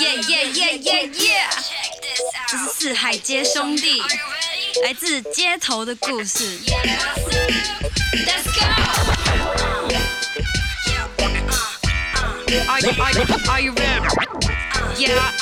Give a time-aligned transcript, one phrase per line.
[0.00, 1.48] 耶耶耶耶耶！
[2.48, 4.02] 这是四海皆兄弟，
[4.82, 6.58] 来自街头的故事。
[8.26, 8.64] Let's go!
[12.68, 14.08] Are you, are you, are you ready?
[14.96, 15.32] Yeah.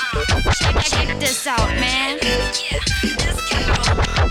[0.85, 2.19] Check this out, man.
[3.03, 4.31] Let's go.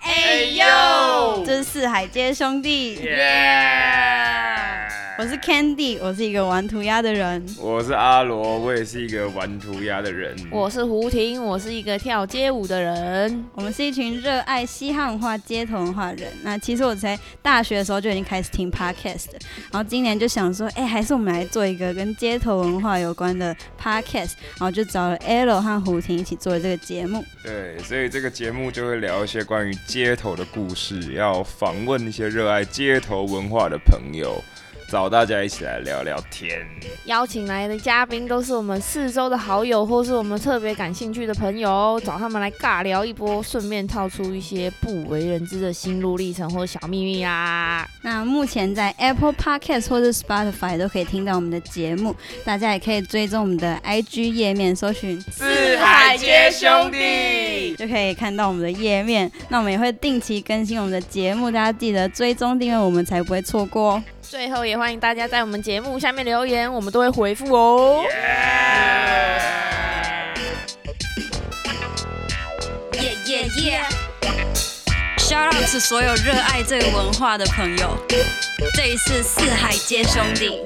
[0.00, 2.96] 哎呦这是四海街兄弟。
[2.96, 4.88] 耶！
[5.22, 7.46] 我是 Candy，我是一个玩涂鸦的人。
[7.56, 10.34] 我是阿罗，我也是一个玩涂鸦的人。
[10.50, 13.44] 我是胡婷，我是一个跳街舞的人。
[13.54, 16.32] 我们是一群热爱西汉文化、街头文化的人。
[16.42, 19.38] 那其实我在大学的时候就已经开始听 podcast 的，
[19.70, 27.24] 然后今年就想说，哎、还是我们来做一个跟街头文化有关的 podcast，然后就找了 L 和胡婷一起做这个节目。
[27.44, 34.42] 对，所以这个节目就会聊一些关于街头的故事，要访问一些热爱街头文化的朋友，
[34.92, 36.60] 找大家一起来聊聊天。
[37.06, 47.88] 邀请来的嘉宾都是我们四周的好友，或是我们特别感兴趣的朋友，找他们来尬聊一波，顺便套出一些不为人知的心路历程或小秘密啦。
[48.02, 52.14] 那目前在 Apple Podcast 或是 Spotify 都可以听到我们的节目，
[52.44, 59.32] 大家也可以追踪我们的 IG 页面，搜寻四海街兄弟，就可以看到我们的页面。
[59.48, 64.02] 那我们也会定期更新我们的节目，大家记得追踪订阅我们，才不会错过哦。
[64.22, 68.04] 最后也欢迎大家在我们节目下面留言，我们都会回复哦。
[72.94, 73.82] 耶耶耶
[75.18, 77.98] ！Shout out to 所有热爱这个文化的朋友，
[78.74, 80.62] 这一次四海皆兄弟。